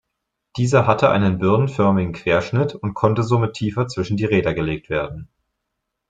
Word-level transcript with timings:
Dieser 0.57 0.87
hatte 0.87 1.11
einen 1.11 1.37
birnenförmigen 1.37 2.13
Querschnitt 2.13 2.73
und 2.73 2.95
konnte 2.95 3.21
somit 3.21 3.53
tiefer 3.53 3.87
zwischen 3.87 4.17
die 4.17 4.25
Räder 4.25 4.55
gelegt 4.55 4.89
werden. 4.89 5.27